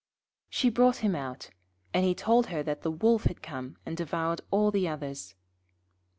[0.49, 1.51] She brought him out,
[1.93, 5.35] and he told her that the Wolf had come and devoured all the others.